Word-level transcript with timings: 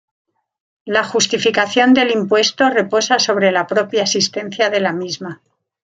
La 0.85 1.03
justificación 1.03 1.93
del 1.93 2.09
impuesto 2.09 2.71
reposa 2.71 3.19
sobre 3.19 3.51
la 3.51 3.67
propia 3.67 4.01
existencia 4.01 4.71
de 4.71 4.79
la 4.79 4.93
misma. 4.93 5.43